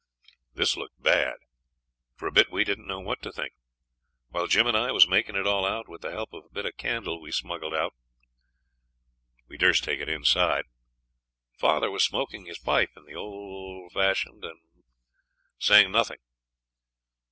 [0.55, 1.35] This looked bad;
[2.15, 3.53] for a bit we didn't know what to think.
[4.29, 6.65] While Jim and I was makin' it all out, with the help of a bit
[6.65, 7.93] of candle we smuggled out
[9.47, 10.63] we dursn't take it inside
[11.55, 14.59] father was smokin' his pipe in the old fashion and
[15.59, 16.17] saying nothing.